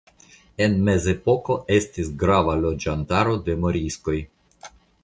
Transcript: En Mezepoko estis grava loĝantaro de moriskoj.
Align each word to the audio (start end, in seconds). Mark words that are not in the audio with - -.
En 0.65 0.77
Mezepoko 0.87 1.59
estis 1.77 2.11
grava 2.25 2.57
loĝantaro 2.65 3.39
de 3.51 3.61
moriskoj. 3.67 4.19